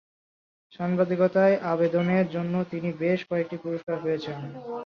[0.73, 4.37] সাংবাদিকতায় অবদানের জন্য তিনি বেশ কয়েকটি পুরস্কার পেয়েছেন।